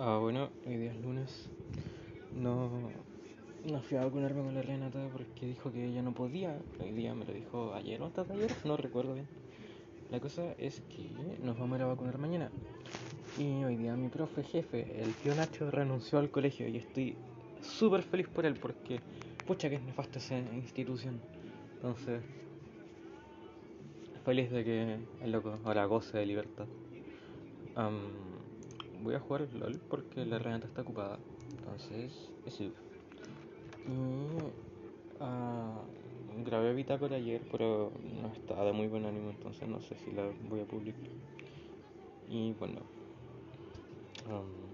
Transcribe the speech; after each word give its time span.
Ah, 0.00 0.18
bueno, 0.18 0.50
hoy 0.64 0.76
día 0.76 0.92
es 0.92 1.00
lunes. 1.02 1.48
No, 2.32 2.70
no 3.64 3.80
fui 3.80 3.98
a 3.98 4.04
vacunarme 4.04 4.44
con 4.44 4.54
la 4.54 4.62
Renata 4.62 5.08
porque 5.12 5.44
dijo 5.44 5.72
que 5.72 5.86
ella 5.86 6.02
no 6.02 6.12
podía. 6.12 6.56
Hoy 6.78 6.92
día 6.92 7.16
me 7.16 7.24
lo 7.24 7.32
dijo 7.32 7.74
ayer 7.74 8.00
o 8.00 8.04
antes 8.06 8.30
ayer, 8.30 8.48
no 8.64 8.76
recuerdo 8.76 9.14
bien. 9.14 9.26
La 10.12 10.20
cosa 10.20 10.52
es 10.56 10.82
que 10.82 11.10
nos 11.42 11.58
vamos 11.58 11.74
a 11.74 11.76
ir 11.78 11.82
a 11.82 11.86
vacunar 11.88 12.16
mañana. 12.18 12.48
Y 13.40 13.64
hoy 13.64 13.74
día 13.74 13.96
mi 13.96 14.08
profe 14.08 14.44
jefe, 14.44 15.02
el 15.02 15.12
tío 15.14 15.34
Nacho, 15.34 15.68
renunció 15.68 16.20
al 16.20 16.30
colegio 16.30 16.68
y 16.68 16.76
estoy 16.76 17.16
súper 17.60 18.04
feliz 18.04 18.28
por 18.28 18.46
él 18.46 18.54
porque, 18.54 19.00
pucha, 19.48 19.68
que 19.68 19.74
es 19.76 19.82
nefasta 19.82 20.20
esa 20.20 20.38
institución. 20.38 21.20
Entonces, 21.74 22.22
feliz 24.24 24.48
de 24.52 24.62
que 24.62 24.98
el 25.24 25.32
loco 25.32 25.58
ahora 25.64 25.86
goce 25.86 26.18
de 26.18 26.26
libertad. 26.26 26.66
Am, 27.74 28.27
voy 29.02 29.14
a 29.14 29.20
jugar 29.20 29.48
LOL 29.52 29.78
porque 29.88 30.24
la 30.24 30.38
Renata 30.38 30.66
está 30.66 30.82
ocupada. 30.82 31.18
Entonces, 31.58 32.30
eso. 32.46 32.64
Y 32.64 32.72
ah, 35.20 35.80
grabé 36.44 36.74
bitácora 36.74 37.16
ayer, 37.16 37.42
pero 37.50 37.92
no 38.22 38.28
estaba 38.28 38.64
de 38.64 38.72
muy 38.72 38.86
buen 38.88 39.06
ánimo, 39.06 39.30
entonces 39.30 39.68
no 39.68 39.80
sé 39.80 39.96
si 39.96 40.12
la 40.12 40.30
voy 40.48 40.60
a 40.60 40.64
publicar. 40.64 41.00
Y 42.28 42.52
bueno, 42.54 42.80
am, 44.26 44.68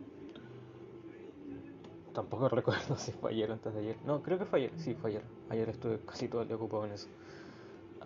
tampoco 2.12 2.48
recuerdo 2.50 2.96
si 2.96 3.12
fue 3.12 3.30
ayer 3.30 3.50
o 3.50 3.54
antes 3.54 3.72
de 3.72 3.80
ayer. 3.80 3.96
No, 4.04 4.22
creo 4.22 4.38
que 4.38 4.44
fue 4.46 4.60
ayer, 4.60 4.72
sí, 4.76 4.94
fue 4.94 5.10
ayer. 5.10 5.22
Ayer 5.50 5.68
estuve 5.68 6.00
casi 6.00 6.28
todo 6.28 6.42
el 6.42 6.48
día 6.48 6.56
ocupado 6.56 6.86
en 6.86 6.92
eso. 6.92 7.08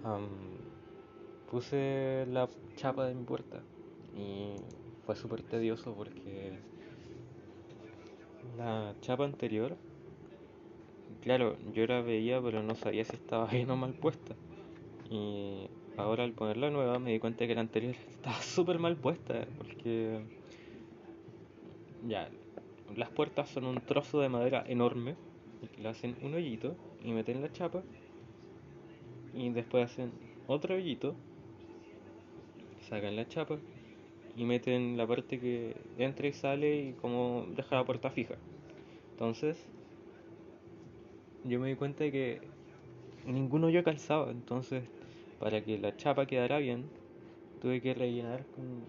Am, 0.04 0.28
puse 1.50 2.26
la 2.30 2.48
chapa 2.76 3.06
de 3.06 3.14
mi 3.14 3.24
puerta 3.24 3.62
y 4.14 4.54
fue 5.08 5.16
súper 5.16 5.40
tedioso 5.40 5.94
porque 5.94 6.52
la 8.58 8.94
chapa 9.00 9.24
anterior, 9.24 9.74
claro, 11.22 11.56
yo 11.72 11.86
la 11.86 12.02
veía 12.02 12.42
pero 12.42 12.62
no 12.62 12.74
sabía 12.74 13.06
si 13.06 13.16
estaba 13.16 13.46
bien 13.50 13.70
o 13.70 13.76
mal 13.76 13.94
puesta. 13.94 14.34
Y 15.08 15.66
ahora 15.96 16.24
al 16.24 16.32
poner 16.32 16.58
la 16.58 16.68
nueva 16.68 16.98
me 16.98 17.10
di 17.10 17.20
cuenta 17.20 17.46
que 17.46 17.54
la 17.54 17.62
anterior 17.62 17.94
estaba 18.10 18.36
súper 18.42 18.78
mal 18.78 18.96
puesta 18.96 19.46
porque 19.56 20.20
ya, 22.06 22.28
las 22.94 23.08
puertas 23.08 23.48
son 23.48 23.64
un 23.64 23.80
trozo 23.80 24.20
de 24.20 24.28
madera 24.28 24.62
enorme 24.68 25.14
le 25.80 25.88
hacen 25.88 26.16
un 26.20 26.34
hoyito 26.34 26.76
y 27.02 27.12
meten 27.12 27.40
la 27.40 27.50
chapa 27.50 27.82
y 29.32 29.48
después 29.48 29.90
hacen 29.90 30.12
otro 30.48 30.74
hoyito, 30.74 31.14
sacan 32.90 33.16
la 33.16 33.26
chapa 33.26 33.58
y 34.38 34.44
meten 34.44 34.96
la 34.96 35.06
parte 35.06 35.38
que 35.40 35.74
entra 35.98 36.28
y 36.28 36.32
sale 36.32 36.76
y 36.76 36.92
como 36.94 37.46
deja 37.56 37.76
la 37.76 37.84
puerta 37.84 38.10
fija. 38.10 38.36
Entonces, 39.12 39.58
yo 41.44 41.58
me 41.58 41.68
di 41.68 41.74
cuenta 41.74 42.04
de 42.04 42.12
que 42.12 42.40
ninguno 43.26 43.68
yo 43.68 43.82
calzaba, 43.82 44.30
entonces 44.30 44.82
para 45.40 45.60
que 45.60 45.78
la 45.78 45.96
chapa 45.96 46.26
quedara 46.26 46.58
bien, 46.58 46.84
tuve 47.60 47.80
que 47.80 47.94
rellenar 47.94 48.44
con 48.54 48.84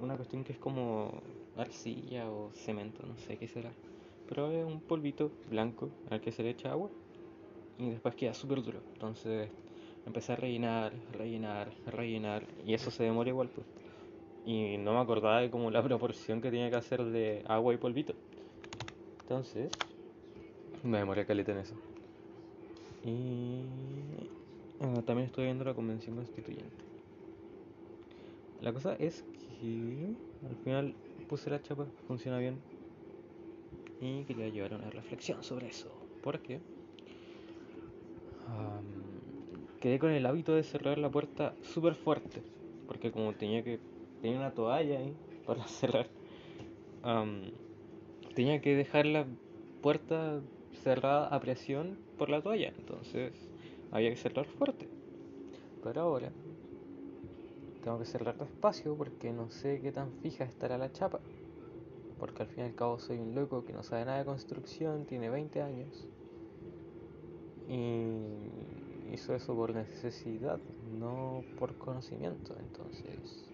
una 0.00 0.16
cuestión 0.16 0.44
que 0.44 0.52
es 0.52 0.58
como 0.58 1.10
arcilla 1.56 2.30
o 2.30 2.50
cemento, 2.54 3.04
no 3.06 3.16
sé 3.18 3.36
qué 3.36 3.48
será. 3.48 3.70
Pero 4.28 4.50
es 4.50 4.64
un 4.64 4.80
polvito 4.80 5.30
blanco 5.48 5.90
al 6.10 6.20
que 6.20 6.32
se 6.32 6.42
le 6.42 6.50
echa 6.50 6.72
agua 6.72 6.90
y 7.78 7.90
después 7.90 8.14
queda 8.14 8.34
súper 8.34 8.62
duro. 8.62 8.80
Entonces 8.94 9.48
empecé 10.06 10.32
a 10.32 10.36
rellenar, 10.36 10.92
rellenar, 11.12 11.72
rellenar 11.86 12.42
y 12.66 12.74
eso 12.74 12.90
se 12.90 13.04
demora 13.04 13.30
igual 13.30 13.48
pues. 13.48 13.66
Y 14.44 14.76
no 14.78 14.94
me 14.94 15.00
acordaba 15.00 15.40
de 15.40 15.50
como 15.50 15.70
la 15.70 15.82
proporción 15.84 16.40
que 16.40 16.50
tenía 16.50 16.70
que 16.70 16.76
hacer 16.76 17.04
de 17.04 17.42
agua 17.46 17.74
y 17.74 17.76
polvito. 17.76 18.14
Entonces, 19.22 19.70
me 20.82 20.98
demoré 20.98 21.24
caleta 21.26 21.52
en 21.52 21.58
eso. 21.58 21.74
Y 23.02 23.64
también 25.06 25.26
estoy 25.26 25.44
viendo 25.44 25.64
la 25.64 25.74
convención 25.74 26.16
constituyente. 26.16 26.84
La 28.60 28.72
cosa 28.72 28.94
es 28.98 29.24
que 29.58 30.14
al 30.48 30.56
final 30.56 30.94
puse 31.28 31.50
la 31.50 31.62
chapa, 31.62 31.86
funciona 32.06 32.38
bien. 32.38 32.58
Y 34.00 34.24
quería 34.24 34.48
llevar 34.48 34.74
una 34.74 34.90
reflexión 34.90 35.42
sobre 35.42 35.68
eso. 35.68 35.90
Porque 36.22 36.60
am, 38.46 38.84
quedé 39.80 39.98
con 39.98 40.10
el 40.10 40.26
hábito 40.26 40.54
de 40.54 40.62
cerrar 40.62 40.98
la 40.98 41.10
puerta 41.10 41.54
súper 41.62 41.94
fuerte. 41.94 42.42
Porque 42.86 43.10
como 43.10 43.32
tenía 43.32 43.62
que 43.62 43.78
tenía 44.20 44.38
una 44.38 44.52
toalla 44.52 44.98
ahí 44.98 45.14
para 45.46 45.66
cerrar, 45.66 46.08
am, 47.02 47.42
tenía 48.34 48.60
que 48.60 48.74
dejar 48.76 49.06
la 49.06 49.26
puerta 49.82 50.40
cerrada 50.82 51.28
a 51.28 51.40
presión 51.40 51.98
por 52.18 52.30
la 52.30 52.42
toalla. 52.42 52.72
Entonces 52.78 53.32
había 53.90 54.10
que 54.10 54.16
cerrar 54.16 54.46
fuerte. 54.46 54.88
Pero 55.82 56.02
ahora 56.02 56.30
tengo 57.82 57.98
que 57.98 58.04
cerrar 58.04 58.36
despacio 58.38 58.94
porque 58.96 59.32
no 59.32 59.50
sé 59.50 59.80
qué 59.80 59.92
tan 59.92 60.12
fija 60.22 60.44
estará 60.44 60.78
la 60.78 60.92
chapa. 60.92 61.20
Porque 62.18 62.42
al 62.42 62.48
fin 62.48 62.64
y 62.64 62.66
al 62.66 62.74
cabo 62.74 62.98
soy 62.98 63.18
un 63.18 63.34
loco 63.34 63.64
que 63.64 63.72
no 63.72 63.82
sabe 63.82 64.04
nada 64.04 64.18
de 64.18 64.24
construcción, 64.26 65.06
tiene 65.06 65.30
20 65.30 65.62
años. 65.62 66.06
Y 67.68 69.14
hizo 69.14 69.34
eso 69.34 69.54
por 69.54 69.74
necesidad, 69.74 70.58
no 70.98 71.42
por 71.58 71.76
conocimiento. 71.78 72.54
Entonces, 72.60 73.49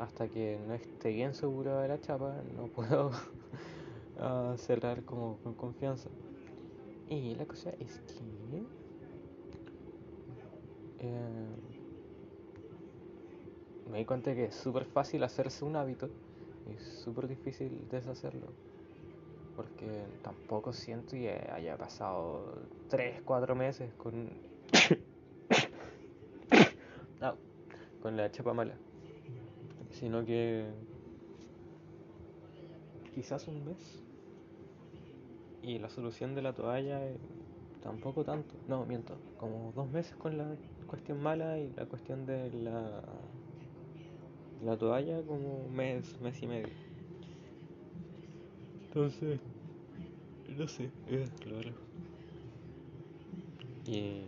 hasta 0.00 0.28
que 0.28 0.58
no 0.66 0.72
esté 0.74 1.10
bien 1.10 1.34
seguro 1.34 1.78
de 1.80 1.88
la 1.88 2.00
chapa, 2.00 2.34
no 2.56 2.68
puedo 2.68 3.10
ah, 4.18 4.54
cerrar 4.56 5.04
como 5.04 5.36
con 5.42 5.54
confianza. 5.54 6.08
Y 7.08 7.34
la 7.34 7.44
cosa 7.44 7.70
es 7.78 8.00
que 8.06 8.62
eh, 11.00 11.48
me 13.90 13.98
di 13.98 14.04
cuenta 14.06 14.34
que 14.34 14.46
es 14.46 14.54
súper 14.54 14.86
fácil 14.86 15.22
hacerse 15.22 15.64
un 15.66 15.76
hábito 15.76 16.08
y 16.66 16.78
súper 16.78 17.28
difícil 17.28 17.86
deshacerlo. 17.90 18.46
Porque 19.54 20.04
tampoco 20.22 20.72
siento 20.72 21.12
que 21.12 21.46
haya 21.52 21.76
pasado 21.76 22.54
3, 22.88 23.20
4 23.22 23.54
meses 23.54 23.92
con, 23.98 24.30
ah, 27.20 27.34
con 28.00 28.16
la 28.16 28.30
chapa 28.30 28.54
mala. 28.54 28.74
Sino 30.00 30.24
que 30.24 30.64
quizás 33.14 33.46
un 33.48 33.66
mes. 33.66 34.02
Y 35.62 35.78
la 35.78 35.90
solución 35.90 36.34
de 36.34 36.40
la 36.40 36.54
toalla 36.54 37.06
eh, 37.06 37.18
tampoco 37.82 38.24
tanto. 38.24 38.54
No, 38.66 38.86
miento. 38.86 39.14
Como 39.38 39.72
dos 39.76 39.90
meses 39.90 40.16
con 40.16 40.38
la 40.38 40.56
cuestión 40.86 41.22
mala 41.22 41.58
y 41.58 41.70
la 41.76 41.84
cuestión 41.84 42.24
de 42.24 42.50
la, 42.50 43.02
la 44.64 44.78
toalla 44.78 45.20
como 45.20 45.66
un 45.66 45.76
mes, 45.76 46.18
mes 46.22 46.42
y 46.42 46.46
medio. 46.46 46.72
Entonces, 48.86 49.38
no 50.56 50.66
sé, 50.66 50.90
claro. 51.40 51.72
Y 53.86 54.22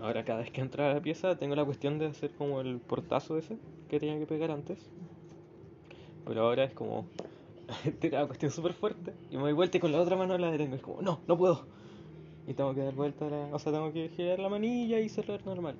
ahora 0.00 0.24
cada 0.24 0.42
vez 0.42 0.52
que 0.52 0.60
entra 0.60 0.92
a 0.92 0.94
la 0.94 1.02
pieza 1.02 1.36
tengo 1.36 1.56
la 1.56 1.64
cuestión 1.64 1.98
de 1.98 2.06
hacer 2.06 2.30
como 2.30 2.60
el 2.60 2.78
portazo 2.78 3.36
ese 3.36 3.58
que 3.92 4.00
tenía 4.00 4.18
que 4.18 4.26
pegar 4.26 4.50
antes. 4.50 4.78
Pero 6.24 6.40
ahora 6.40 6.64
es 6.64 6.72
como 6.72 7.04
tirar 8.00 8.22
la 8.22 8.26
cuestión 8.26 8.50
súper 8.50 8.72
fuerte 8.72 9.12
y 9.30 9.36
me 9.36 9.42
doy 9.42 9.52
vuelta 9.52 9.76
y 9.76 9.80
con 9.80 9.92
la 9.92 10.00
otra 10.00 10.16
mano 10.16 10.38
la 10.38 10.50
detengo. 10.50 10.76
Es 10.76 10.80
como, 10.80 11.02
no, 11.02 11.20
no 11.28 11.36
puedo. 11.36 11.66
Y 12.46 12.54
tengo 12.54 12.74
que 12.74 12.80
dar 12.80 12.94
vuelta, 12.94 13.28
la, 13.28 13.50
o 13.52 13.58
sea, 13.58 13.70
tengo 13.70 13.92
que 13.92 14.08
girar 14.08 14.38
la 14.38 14.48
manilla 14.48 14.98
y 14.98 15.10
cerrar 15.10 15.44
normal. 15.44 15.76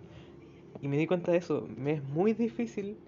Y 0.82 0.88
me 0.88 0.98
di 0.98 1.06
cuenta 1.06 1.32
de 1.32 1.38
eso, 1.38 1.66
me 1.74 1.92
es 1.92 2.04
muy 2.04 2.34
difícil 2.34 2.98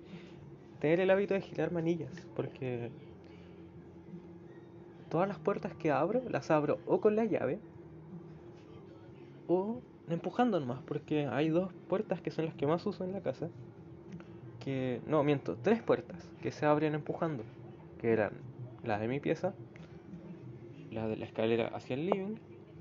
tener 0.80 1.00
el 1.00 1.10
hábito 1.10 1.34
de 1.34 1.42
girar 1.42 1.70
manillas, 1.70 2.10
porque 2.34 2.90
todas 5.10 5.28
las 5.28 5.38
puertas 5.38 5.74
que 5.74 5.90
abro, 5.90 6.22
las 6.30 6.50
abro 6.50 6.78
o 6.86 7.00
con 7.02 7.14
la 7.14 7.26
llave 7.26 7.60
o 9.48 9.82
empujando 10.08 10.58
nomás, 10.58 10.82
porque 10.82 11.26
hay 11.26 11.50
dos 11.50 11.72
puertas 11.88 12.22
que 12.22 12.30
son 12.30 12.46
las 12.46 12.54
que 12.54 12.66
más 12.66 12.86
uso 12.86 13.04
en 13.04 13.12
la 13.12 13.20
casa. 13.20 13.50
Que, 14.64 15.02
no, 15.06 15.22
miento, 15.24 15.56
tres 15.62 15.82
puertas 15.82 16.26
que 16.42 16.50
se 16.50 16.64
abren 16.64 16.94
empujando, 16.94 17.44
que 18.00 18.12
eran 18.12 18.32
la 18.82 18.98
de 18.98 19.08
mi 19.08 19.20
pieza, 19.20 19.54
la 20.90 21.06
de 21.06 21.16
la 21.16 21.26
escalera 21.26 21.68
hacia 21.68 21.94
el 21.94 22.06
living 22.06 22.36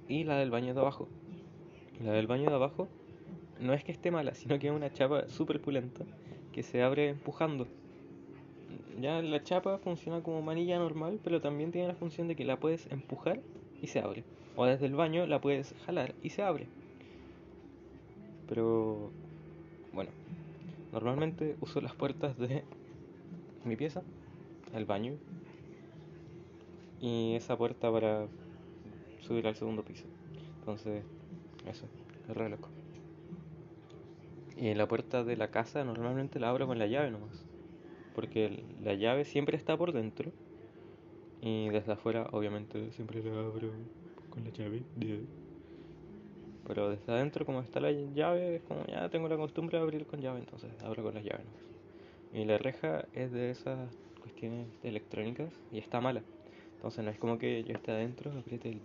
y 0.08 0.24
la 0.24 0.38
del 0.38 0.50
baño 0.50 0.74
de 0.74 0.80
abajo. 0.80 1.10
La 2.02 2.14
del 2.14 2.28
baño 2.28 2.50
de 2.50 2.56
abajo 2.56 2.88
no 3.60 3.74
es 3.74 3.84
que 3.84 3.92
esté 3.92 4.12
mala, 4.12 4.34
sino 4.34 4.60
que 4.60 4.68
es 4.68 4.74
una 4.74 4.94
chapa 4.94 5.28
súper 5.28 5.60
pulenta 5.60 6.06
que 6.54 6.64
se 6.64 6.82
abre 6.84 7.10
empujando. 7.10 7.68
Ya 9.02 9.22
la 9.22 9.44
chapa 9.44 9.80
funciona 9.80 10.22
como 10.22 10.42
manilla 10.42 10.78
normal, 10.78 11.20
pero 11.24 11.42
también 11.42 11.72
tiene 11.72 11.90
la 11.90 11.96
función 11.96 12.28
de 12.28 12.36
que 12.36 12.46
la 12.46 12.58
puedes 12.58 12.90
empujar 12.92 13.42
y 13.82 13.88
se 13.88 14.00
abre. 14.00 14.24
O 14.56 14.66
desde 14.66 14.86
el 14.86 14.96
baño 14.96 15.26
la 15.26 15.42
puedes 15.42 15.74
jalar 15.86 16.14
y 16.22 16.30
se 16.30 16.44
abre. 16.44 16.68
Pero 18.48 19.12
normalmente 20.94 21.57
uso 21.60 21.81
las 21.81 21.95
puertas 21.95 22.38
de 22.38 22.63
mi 23.66 23.75
pieza 23.75 24.04
el 24.74 24.86
baño 24.86 25.16
y 27.01 27.36
esa 27.36 27.57
puerta 27.57 27.92
para 27.92 28.28
subir 29.22 29.45
al 29.48 29.56
segundo 29.56 29.84
piso. 29.84 30.06
Entonces, 30.60 31.04
eso, 31.69 31.86
es 32.30 32.38
re 32.38 32.50
loco. 32.50 32.69
Y 34.56 34.74
la 34.75 34.88
puerta 34.88 35.24
de 35.24 35.36
la 35.36 35.50
casa 35.50 35.84
normalmente 35.84 36.40
la 36.40 36.50
abro 36.50 36.68
con 36.68 36.80
la 36.80 36.88
llave 36.88 37.12
nomás. 37.12 37.44
Porque 38.16 38.63
la 38.81 38.94
llave 38.94 39.25
siempre 39.25 39.57
está 39.57 39.75
por 39.75 39.92
dentro. 39.92 40.31
Y 41.42 41.68
desde 41.69 41.92
afuera, 41.92 42.30
obviamente, 42.31 42.92
siempre 42.94 43.22
la 43.22 43.31
abro 43.31 43.72
con 44.30 44.44
la 44.46 44.51
llave. 44.51 44.84
Pero 46.68 46.89
desde 46.89 47.12
adentro, 47.12 47.45
como 47.45 47.62
está 47.62 47.80
la 47.80 47.92
llave, 47.92 48.62
como 48.68 48.86
ya 48.86 49.10
tengo 49.10 49.27
la 49.27 49.38
costumbre 49.38 49.77
de 49.77 49.83
abrir 49.83 50.06
con 50.06 50.21
llave, 50.21 50.39
entonces 50.39 50.71
abro 50.83 51.04
con 51.04 51.13
la 51.13 51.21
llave 51.21 51.44
nomás. 51.44 51.63
Y 52.33 52.45
la 52.45 52.57
reja 52.57 53.06
es 53.13 53.31
de 53.31 53.51
esas 53.51 53.95
cuestiones 54.21 54.68
electrónicas 54.81 55.51
y 55.71 55.80
está 55.80 56.00
mala. 56.01 56.24
Entonces 56.75 57.04
no 57.04 57.12
es 57.12 57.19
como 57.19 57.38
que 57.38 57.63
yo 57.63 57.74
esté 57.74 57.92
adentro, 57.92 58.31
apriete 58.31 58.69
el... 58.69 58.80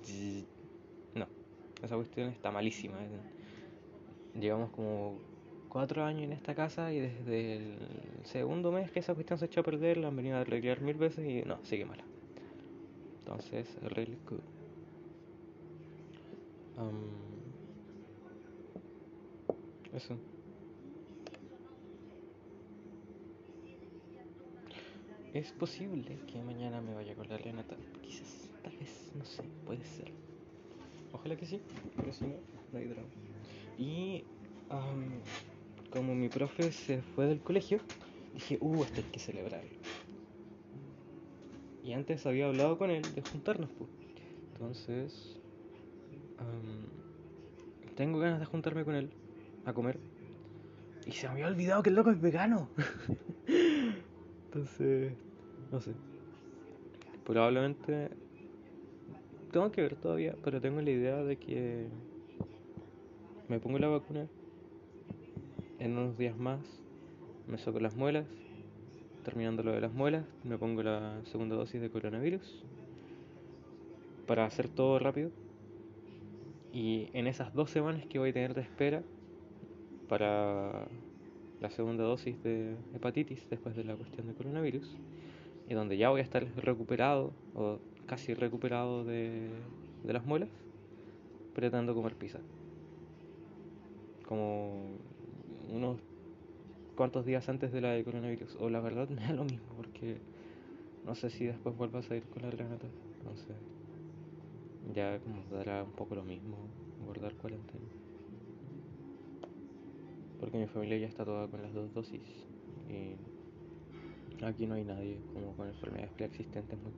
No, 1.14 1.26
esa 1.82 1.96
cuestión 1.96 2.28
está 2.28 2.50
malísima. 2.50 2.96
Llevamos 4.38 4.70
como 4.70 5.18
cuatro 5.68 6.04
años 6.04 6.24
en 6.24 6.32
esta 6.32 6.54
casa 6.54 6.92
y 6.92 7.00
desde 7.00 7.56
el 7.56 7.78
segundo 8.24 8.72
mes 8.72 8.90
que 8.90 9.00
esa 9.00 9.14
cuestión 9.14 9.38
se 9.38 9.46
echó 9.46 9.60
a 9.60 9.64
perder 9.64 9.98
la 9.98 10.08
han 10.08 10.16
venido 10.16 10.36
a 10.36 10.40
arreglar 10.40 10.80
mil 10.80 10.96
veces 10.96 11.26
y 11.26 11.46
no, 11.46 11.58
sigue 11.64 11.84
mala. 11.84 12.04
Entonces, 13.20 13.76
really 13.82 14.18
good. 14.28 14.40
Eso. 19.98 20.16
Es 25.34 25.52
posible 25.52 26.18
que 26.26 26.42
mañana 26.42 26.80
me 26.80 26.94
vaya 26.94 27.14
con 27.14 27.28
la 27.28 27.36
Renata. 27.36 27.76
Quizás, 28.02 28.48
tal 28.62 28.76
vez, 28.76 29.12
no 29.14 29.24
sé, 29.24 29.42
puede 29.66 29.84
ser. 29.84 30.10
Ojalá 31.12 31.36
que 31.36 31.46
sí, 31.46 31.60
pero 31.96 32.12
si 32.12 32.24
no, 32.24 32.34
no 32.72 32.78
hay 32.78 32.86
drama. 32.86 33.08
Y 33.76 34.24
como 35.90 36.14
mi 36.14 36.28
profe 36.28 36.72
se 36.72 37.02
fue 37.02 37.26
del 37.26 37.40
colegio, 37.40 37.78
dije, 38.34 38.58
uh, 38.60 38.82
esto 38.82 39.00
hay 39.00 39.10
que 39.12 39.18
celebrarlo. 39.18 39.70
Y 41.84 41.92
antes 41.92 42.26
había 42.26 42.46
hablado 42.46 42.78
con 42.78 42.90
él 42.90 43.02
de 43.14 43.22
juntarnos, 43.22 43.70
pues. 43.78 43.90
Entonces, 44.52 45.38
tengo 47.96 48.18
ganas 48.18 48.40
de 48.40 48.46
juntarme 48.46 48.84
con 48.84 48.94
él 48.94 49.10
a 49.64 49.72
comer. 49.72 49.98
Y 51.06 51.12
se 51.12 51.26
me 51.26 51.32
había 51.34 51.46
olvidado 51.46 51.82
que 51.82 51.90
el 51.90 51.96
loco 51.96 52.10
es 52.10 52.20
vegano. 52.20 52.68
Entonces, 54.46 55.12
no 55.70 55.80
sé. 55.80 55.92
Probablemente 57.24 58.10
tengo 59.52 59.70
que 59.70 59.82
ver 59.82 59.96
todavía, 59.96 60.34
pero 60.42 60.60
tengo 60.60 60.80
la 60.80 60.90
idea 60.90 61.22
de 61.22 61.36
que 61.36 61.86
me 63.48 63.58
pongo 63.60 63.78
la 63.78 63.88
vacuna 63.88 64.26
en 65.78 65.92
unos 65.96 66.18
días 66.18 66.36
más 66.36 66.60
me 67.48 67.58
saco 67.58 67.80
las 67.80 67.96
muelas. 67.96 68.26
Terminando 69.24 69.62
lo 69.62 69.72
de 69.72 69.80
las 69.80 69.92
muelas, 69.92 70.24
me 70.44 70.56
pongo 70.58 70.82
la 70.82 71.20
segunda 71.24 71.56
dosis 71.56 71.80
de 71.80 71.90
coronavirus 71.90 72.64
para 74.26 74.44
hacer 74.44 74.68
todo 74.68 74.98
rápido. 74.98 75.30
Y 76.72 77.08
en 77.14 77.26
esas 77.26 77.52
dos 77.54 77.70
semanas 77.70 78.06
que 78.06 78.18
voy 78.18 78.30
a 78.30 78.32
tener 78.32 78.54
de 78.54 78.60
espera 78.60 79.02
para 80.08 80.86
la 81.60 81.70
segunda 81.70 82.04
dosis 82.04 82.42
de 82.42 82.74
hepatitis 82.94 83.48
después 83.50 83.76
de 83.76 83.84
la 83.84 83.94
cuestión 83.94 84.26
de 84.26 84.34
coronavirus, 84.34 84.96
y 85.68 85.74
donde 85.74 85.96
ya 85.96 86.08
voy 86.08 86.20
a 86.20 86.24
estar 86.24 86.46
recuperado 86.56 87.32
o 87.54 87.78
casi 88.06 88.34
recuperado 88.34 89.04
de, 89.04 89.48
de 90.04 90.12
las 90.12 90.24
muelas, 90.24 90.48
pretendo 91.54 91.94
comer 91.94 92.14
pizza. 92.14 92.38
Como 94.26 94.82
unos 95.70 95.98
cuantos 96.98 97.24
días 97.24 97.48
antes 97.48 97.72
de 97.72 97.80
la 97.80 97.92
de 97.92 98.02
coronavirus. 98.02 98.56
O 98.60 98.68
la 98.70 98.80
verdad 98.80 99.08
me 99.16 99.22
da 99.22 99.32
lo 99.32 99.44
mismo, 99.44 99.68
porque 99.76 100.18
no 101.06 101.14
sé 101.14 101.30
si 101.30 101.46
después 101.46 101.76
vuelvas 101.76 102.10
a 102.10 102.16
ir 102.16 102.24
con 102.24 102.42
la 102.42 102.50
granata. 102.50 102.86
Entonces, 103.18 103.56
ya 104.94 105.18
como 105.20 105.42
dará 105.50 105.84
un 105.84 105.92
poco 105.92 106.14
lo 106.14 106.24
mismo 106.24 106.56
guardar 107.04 107.34
cuarentena. 107.34 107.97
Porque 110.38 110.58
mi 110.58 110.66
familia 110.66 110.98
ya 110.98 111.06
está 111.06 111.24
toda 111.24 111.48
con 111.48 111.62
las 111.62 111.72
dos 111.72 111.92
dosis. 111.94 112.22
Y 112.88 113.16
aquí 114.44 114.66
no 114.66 114.74
hay 114.74 114.84
nadie 114.84 115.18
como 115.34 115.54
con 115.54 115.68
enfermedades 115.68 116.12
preexistentes 116.12 116.78
muy 116.82 116.92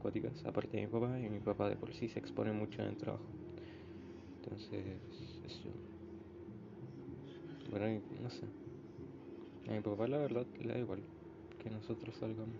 aparte 0.44 0.76
de 0.76 0.86
mi 0.86 0.92
papá, 0.92 1.18
y 1.18 1.28
mi 1.28 1.40
papá 1.40 1.68
de 1.68 1.76
por 1.76 1.92
sí 1.94 2.08
se 2.08 2.18
expone 2.18 2.52
mucho 2.52 2.82
en 2.82 2.88
el 2.88 2.96
trabajo. 2.96 3.24
Entonces, 4.42 4.84
eso. 5.44 5.70
Bueno, 7.70 8.00
no 8.22 8.30
sé. 8.30 8.46
A 9.68 9.72
mi 9.72 9.80
papá 9.80 10.06
la 10.08 10.18
verdad 10.18 10.46
le 10.60 10.72
da 10.72 10.78
igual 10.78 11.00
que 11.62 11.70
nosotros 11.70 12.14
salgamos. 12.16 12.56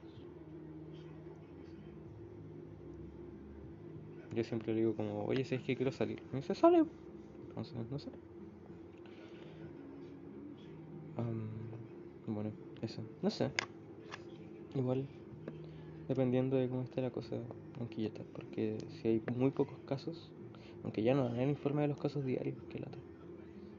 Yo 4.35 4.45
siempre 4.45 4.73
le 4.73 4.81
digo 4.81 4.95
como, 4.95 5.25
oye, 5.25 5.45
si 5.45 5.57
es 5.57 5.63
que 5.63 5.75
quiero 5.75 5.91
salir. 5.91 6.23
Me 6.33 6.41
dice, 6.41 6.55
sale. 6.55 6.85
Entonces, 7.49 7.91
no 7.91 7.99
sé. 7.99 8.11
bueno, 12.27 12.53
No 13.23 13.31
sé. 13.31 13.51
Igual, 14.75 15.07
dependiendo 16.09 16.57
de 16.57 16.69
cómo 16.69 16.83
esté 16.83 17.03
la 17.03 17.11
cosa 17.11 17.37
en 17.81 17.89
Quillota. 17.89 18.23
Porque 18.33 18.79
si 19.01 19.09
hay 19.09 19.23
muy 19.37 19.51
pocos 19.51 19.79
casos, 19.87 20.31
aunque 20.83 21.03
ya 21.03 21.15
no 21.15 21.25
dan 21.25 21.41
el 21.41 21.51
informe 21.51 21.83
de 21.83 21.89
los 21.89 21.99
casos 21.99 22.25
diarios, 22.25 22.57
que 22.71 22.79
lata. 22.79 22.99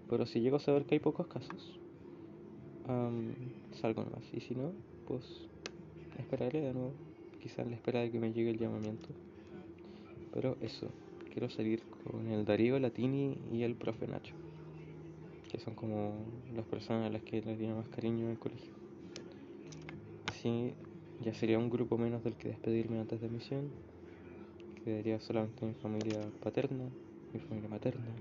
Pero 0.09 0.25
si 0.25 0.41
llego 0.41 0.57
a 0.57 0.59
saber 0.59 0.85
que 0.85 0.95
hay 0.95 0.99
pocos 0.99 1.27
casos, 1.27 1.79
salgo 3.73 4.03
nomás. 4.03 4.23
Y 4.33 4.41
si 4.41 4.55
no, 4.55 4.71
pues 5.07 5.23
esperaré 6.19 6.61
de 6.61 6.73
nuevo. 6.73 6.91
Quizás 7.41 7.65
la 7.65 7.75
espera 7.75 8.01
de 8.01 8.11
que 8.11 8.19
me 8.19 8.33
llegue 8.33 8.51
el 8.51 8.59
llamamiento. 8.59 9.07
Pero 10.33 10.57
eso, 10.61 10.89
quiero 11.31 11.49
salir 11.49 11.81
con 12.03 12.27
el 12.27 12.45
Darío 12.45 12.77
Latini 12.79 13.37
y 13.51 13.63
el 13.63 13.75
profe 13.75 14.07
Nacho. 14.07 14.35
Que 15.49 15.59
son 15.59 15.75
como 15.75 16.13
las 16.55 16.65
personas 16.65 17.09
a 17.09 17.13
las 17.13 17.23
que 17.23 17.41
les 17.41 17.57
tiene 17.57 17.73
más 17.73 17.87
cariño 17.89 18.25
en 18.25 18.31
el 18.31 18.39
colegio. 18.39 18.80
Así 20.41 20.73
ya 21.19 21.35
sería 21.35 21.59
un 21.59 21.69
grupo 21.69 21.99
menos 21.99 22.23
del 22.23 22.33
que 22.33 22.49
despedirme 22.49 22.99
antes 22.99 23.21
de 23.21 23.29
misión. 23.29 23.69
Quedaría 24.83 25.19
solamente 25.19 25.67
mi 25.67 25.75
familia 25.75 26.19
paterna, 26.41 26.89
mi 27.31 27.39
familia 27.41 27.69
materna 27.69 28.15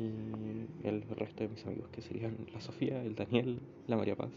y 0.00 0.66
el 0.84 1.04
resto 1.10 1.44
de 1.44 1.50
mis 1.50 1.64
amigos 1.64 1.88
que 1.90 2.02
serían 2.02 2.36
la 2.52 2.60
Sofía, 2.60 3.00
el 3.04 3.14
Daniel, 3.14 3.60
la 3.86 3.96
María 3.96 4.16
Paz 4.16 4.32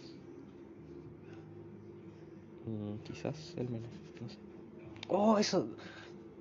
y 2.67 2.99
quizás 2.99 3.55
el 3.57 3.69
Mena, 3.69 3.89
no 4.21 4.29
sé. 4.29 4.37
¡Oh, 5.07 5.39
eso! 5.39 5.67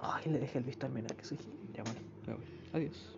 ¡Ay, 0.01 0.31
le 0.31 0.41
dejé 0.41 0.59
el 0.59 0.65
visto 0.65 0.85
al 0.85 0.93
Mena, 0.93 1.09
que 1.09 1.25
soy 1.25 1.39
Ya 1.73 1.83
bueno, 1.85 2.01
me 2.27 2.35
voy. 2.35 2.45
Adiós. 2.75 3.17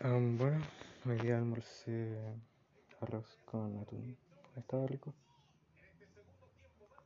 bueno, 0.00 0.66
me 1.04 1.14
día 1.14 1.38
almorcé 1.38 2.18
arroz 3.00 3.38
con 3.44 3.78
atún. 3.78 4.16
Estaba 4.56 4.84
rico. 4.88 5.14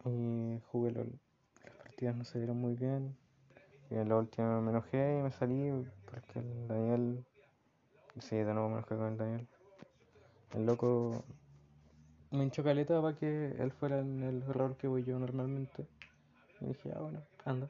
Y 0.04 0.60
jugué 0.70 0.90
LOL. 0.92 1.18
Las 1.64 1.76
partidas 1.76 2.16
no 2.16 2.24
se 2.24 2.38
dieron 2.38 2.58
muy 2.58 2.74
bien. 2.74 3.16
Y 3.90 3.94
en 3.94 4.08
la 4.08 4.16
última 4.16 4.60
me 4.60 4.70
enojé 4.70 5.18
y 5.18 5.22
me 5.22 5.30
salí 5.30 5.70
porque 6.06 6.38
el 6.38 6.68
Daniel 6.68 7.24
Sí, 8.20 8.36
de 8.36 8.52
nuevo 8.52 8.68
me 8.68 8.74
enojé 8.76 8.94
con 8.94 9.06
el 9.06 9.16
Daniel. 9.16 9.48
El 10.52 10.66
loco 10.66 11.24
me 12.30 12.44
hinchó 12.44 12.62
caleta 12.62 13.00
para 13.00 13.16
que 13.16 13.54
él 13.58 13.72
fuera 13.72 14.00
en 14.00 14.22
el 14.22 14.44
rol 14.44 14.76
que 14.76 14.86
voy 14.86 15.02
yo 15.02 15.18
normalmente. 15.18 15.86
Y 16.60 16.66
dije, 16.66 16.92
ah, 16.94 17.00
bueno, 17.00 17.20
anda. 17.44 17.68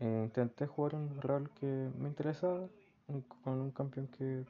E 0.00 0.04
intenté 0.24 0.66
jugar 0.66 0.96
un 0.96 1.20
rol 1.20 1.48
que 1.50 1.66
me 1.96 2.08
interesaba 2.08 2.66
con 3.44 3.60
un 3.60 3.70
campeón 3.70 4.08
que 4.08 4.44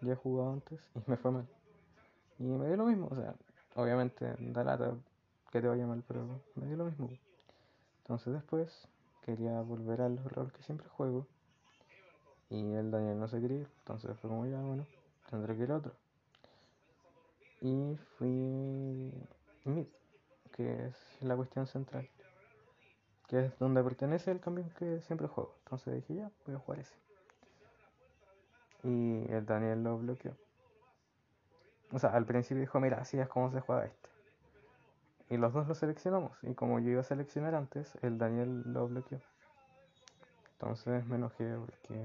ya 0.00 0.12
he 0.12 0.16
jugado 0.16 0.52
antes 0.52 0.80
y 0.94 1.10
me 1.10 1.16
fue 1.16 1.30
mal. 1.30 1.46
Y 2.38 2.44
me 2.44 2.66
dio 2.66 2.76
lo 2.76 2.86
mismo, 2.86 3.08
o 3.10 3.14
sea, 3.14 3.34
obviamente 3.74 4.34
da 4.38 4.64
lata 4.64 4.94
que 5.56 5.62
te 5.62 5.68
vaya 5.68 5.86
mal, 5.86 6.04
pero 6.06 6.26
me 6.54 6.66
dio 6.66 6.76
lo 6.76 6.84
mismo. 6.84 7.10
Entonces 8.02 8.32
después 8.32 8.88
quería 9.22 9.60
volver 9.60 10.00
al 10.00 10.18
rol 10.24 10.52
que 10.52 10.62
siempre 10.62 10.88
juego 10.88 11.26
y 12.48 12.74
el 12.74 12.90
Daniel 12.90 13.18
no 13.18 13.26
se 13.26 13.40
quería 13.40 13.66
entonces 13.78 14.16
fue 14.20 14.30
como 14.30 14.46
ya, 14.46 14.60
bueno, 14.60 14.86
tendré 15.30 15.56
que 15.56 15.62
ir 15.62 15.72
a 15.72 15.76
otro. 15.76 15.92
Y 17.60 17.96
fui 18.18 19.12
mid, 19.64 19.86
que 20.52 20.86
es 20.86 21.22
la 21.22 21.36
cuestión 21.36 21.66
central, 21.66 22.08
que 23.28 23.46
es 23.46 23.58
donde 23.58 23.82
pertenece 23.82 24.30
el 24.30 24.40
cambio 24.40 24.64
que 24.78 25.00
siempre 25.02 25.28
juego. 25.28 25.54
Entonces 25.64 25.94
dije, 25.94 26.16
ya, 26.16 26.30
voy 26.46 26.56
a 26.56 26.58
jugar 26.58 26.80
ese. 26.80 26.94
Y 28.82 29.32
el 29.32 29.46
Daniel 29.46 29.82
lo 29.82 29.98
bloqueó. 29.98 30.36
O 31.92 31.98
sea, 31.98 32.10
al 32.10 32.26
principio 32.26 32.60
dijo, 32.60 32.80
mira, 32.80 32.98
así 32.98 33.18
es 33.18 33.28
como 33.28 33.50
se 33.50 33.60
juega 33.60 33.86
este. 33.86 34.08
Y 35.28 35.36
los 35.36 35.52
dos 35.52 35.66
lo 35.66 35.74
seleccionamos. 35.74 36.36
Y 36.42 36.54
como 36.54 36.78
yo 36.78 36.90
iba 36.90 37.00
a 37.00 37.04
seleccionar 37.04 37.54
antes, 37.54 37.92
el 38.02 38.18
Daniel 38.18 38.62
lo 38.64 38.86
bloqueó. 38.86 39.20
Entonces 40.52 41.04
me 41.06 41.16
enojé 41.16 41.54
porque 41.56 42.00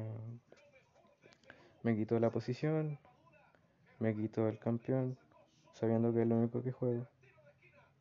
me 1.84 1.96
quitó 1.96 2.20
la 2.20 2.32
posición, 2.32 3.00
me 4.00 4.16
quitó 4.16 4.48
el 4.48 4.60
campeón, 4.60 5.18
sabiendo 5.74 6.14
que 6.14 6.24
es 6.24 6.28
lo 6.28 6.36
único 6.36 6.62
que 6.62 6.72
juego. 6.72 7.08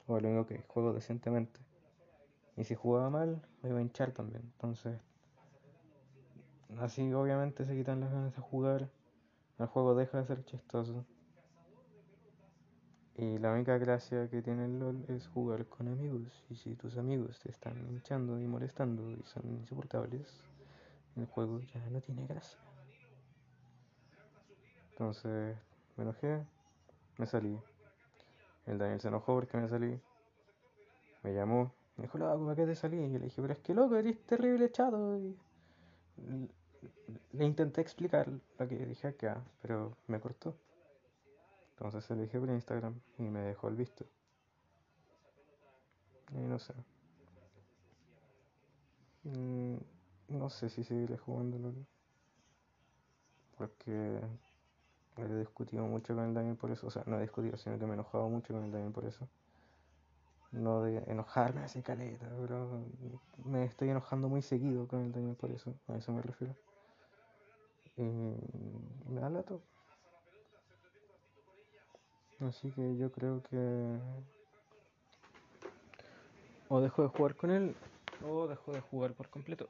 O 0.06 0.18
lo 0.18 0.28
único 0.28 0.46
que 0.46 0.62
juego 0.66 0.92
decentemente. 0.92 1.60
Y 2.56 2.64
si 2.64 2.74
jugaba 2.74 3.10
mal, 3.10 3.40
me 3.62 3.70
iba 3.70 3.78
a 3.78 3.82
hinchar 3.82 4.12
también. 4.12 4.42
Entonces, 4.42 4.98
así 6.78 7.12
obviamente 7.12 7.64
se 7.64 7.76
quitan 7.76 8.00
las 8.00 8.10
ganas 8.10 8.34
de 8.34 8.42
jugar. 8.42 8.88
El 9.58 9.66
juego 9.66 9.94
deja 9.94 10.18
de 10.18 10.26
ser 10.26 10.44
chistoso. 10.44 11.04
Y 13.20 13.38
la 13.38 13.52
única 13.52 13.76
gracia 13.76 14.30
que 14.30 14.40
tiene 14.40 14.64
el 14.64 14.78
LOL 14.78 15.04
es 15.08 15.28
jugar 15.28 15.66
con 15.66 15.88
amigos. 15.88 16.42
Y 16.48 16.54
si 16.54 16.74
tus 16.74 16.96
amigos 16.96 17.38
te 17.40 17.50
están 17.50 17.76
hinchando 17.90 18.40
y 18.40 18.46
molestando 18.46 19.10
y 19.10 19.22
son 19.24 19.46
insoportables, 19.58 20.40
el 21.16 21.26
juego 21.26 21.60
ya 21.60 21.86
no 21.90 22.00
tiene 22.00 22.26
gracia. 22.26 22.58
Entonces 24.92 25.54
me 25.98 26.04
enojé, 26.04 26.42
me 27.18 27.26
salí. 27.26 27.60
El 28.64 28.78
Daniel 28.78 29.00
se 29.02 29.08
enojó 29.08 29.34
porque 29.34 29.58
me 29.58 29.68
salí. 29.68 30.00
Me 31.22 31.34
llamó, 31.34 31.74
me 31.98 32.04
dijo, 32.04 32.16
loco, 32.16 32.42
¿para 32.42 32.56
qué 32.56 32.64
te 32.64 32.74
salí? 32.74 32.96
Y 32.96 33.18
le 33.18 33.26
dije, 33.26 33.42
pero 33.42 33.52
es 33.52 33.58
que 33.58 33.74
loco, 33.74 33.96
eres 33.96 34.18
terrible 34.24 34.72
chato. 34.72 35.18
Y 35.18 35.36
le 37.32 37.44
intenté 37.44 37.82
explicar 37.82 38.30
lo 38.30 38.66
que 38.66 38.78
dije 38.86 39.08
acá, 39.08 39.44
pero 39.60 39.94
me 40.06 40.18
cortó. 40.20 40.56
Entonces 41.80 42.04
se 42.04 42.14
lo 42.14 42.20
dije 42.20 42.38
por 42.38 42.50
Instagram 42.50 43.00
y 43.16 43.22
me 43.22 43.40
dejó 43.40 43.68
el 43.68 43.76
visto. 43.76 44.04
Y 46.34 46.36
no 46.40 46.58
sé. 46.58 46.74
Mm, 49.24 49.76
no 50.28 50.50
sé 50.50 50.68
si 50.68 50.84
seguiré 50.84 51.16
jugando 51.16 51.72
Porque 53.56 54.20
he 55.16 55.34
discutido 55.36 55.86
mucho 55.86 56.14
con 56.14 56.24
el 56.24 56.34
Daniel 56.34 56.56
por 56.56 56.70
eso. 56.70 56.86
O 56.86 56.90
sea, 56.90 57.02
no 57.06 57.16
he 57.16 57.22
discutido, 57.22 57.56
sino 57.56 57.78
que 57.78 57.86
me 57.86 57.92
he 57.92 57.94
enojado 57.94 58.28
mucho 58.28 58.52
con 58.52 58.64
el 58.64 58.72
Daniel 58.72 58.92
por 58.92 59.06
eso. 59.06 59.26
No 60.52 60.82
de 60.82 60.98
enojarme 61.10 61.62
así 61.62 61.80
caleta, 61.80 62.28
pero 62.42 62.84
me 63.42 63.64
estoy 63.64 63.88
enojando 63.88 64.28
muy 64.28 64.42
seguido 64.42 64.86
con 64.86 65.00
el 65.00 65.12
Daniel 65.12 65.34
por 65.34 65.50
eso. 65.50 65.74
A 65.88 65.96
eso 65.96 66.12
me 66.12 66.20
refiero. 66.20 66.54
Y 67.96 68.02
me 68.02 69.20
da 69.22 69.30
lato. 69.30 69.62
Así 72.48 72.70
que 72.70 72.96
yo 72.96 73.12
creo 73.12 73.42
que 73.42 73.98
o 76.68 76.80
dejo 76.80 77.02
de 77.02 77.08
jugar 77.08 77.34
con 77.34 77.50
él 77.50 77.74
o 78.24 78.46
dejo 78.46 78.72
de 78.72 78.80
jugar 78.80 79.12
por 79.12 79.28
completo. 79.28 79.68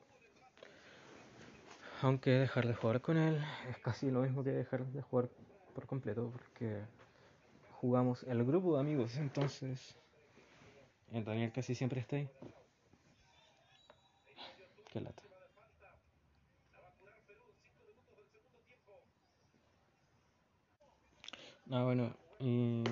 Aunque 2.02 2.30
dejar 2.30 2.66
de 2.66 2.74
jugar 2.74 3.00
con 3.00 3.16
él 3.16 3.42
es 3.68 3.78
casi 3.78 4.10
lo 4.10 4.22
mismo 4.22 4.44
que 4.44 4.50
dejar 4.50 4.86
de 4.86 5.02
jugar 5.02 5.28
por 5.74 5.86
completo 5.86 6.30
porque 6.30 6.82
jugamos 7.80 8.22
el 8.24 8.44
grupo 8.44 8.74
de 8.74 8.80
amigos, 8.80 9.16
entonces 9.16 9.96
el 11.12 11.24
Daniel 11.24 11.52
casi 11.52 11.74
siempre 11.74 12.00
está 12.00 12.16
ahí. 12.16 12.28
Qué 14.92 15.00
lata. 15.00 15.22
Ah, 21.72 21.84
bueno, 21.84 22.12
y 22.40 22.82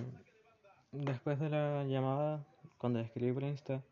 después 0.93 1.39
de 1.41 1.49
la 1.49 1.85
llamada, 1.85 2.45
cuando 2.77 3.01
escribí 3.01 3.33
por 3.33 3.45
Insta, 3.45 3.83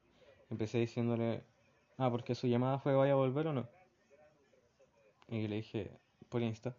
empecé 0.50 0.78
diciéndole, 0.78 1.42
ah, 1.96 2.10
porque 2.10 2.34
su 2.34 2.46
llamada 2.46 2.78
fue 2.78 2.94
vaya 2.94 3.12
a 3.12 3.16
volver 3.16 3.46
o 3.48 3.52
no. 3.52 3.68
Y 5.28 5.48
le 5.48 5.56
dije 5.56 5.90
por 6.28 6.42
Insta, 6.42 6.76